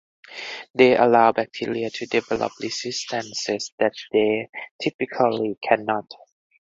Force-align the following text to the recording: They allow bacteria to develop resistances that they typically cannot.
They 0.73 0.97
allow 0.97 1.31
bacteria 1.31 1.91
to 1.91 2.07
develop 2.07 2.53
resistances 2.59 3.71
that 3.77 3.93
they 4.11 4.49
typically 4.81 5.59
cannot. 5.61 6.11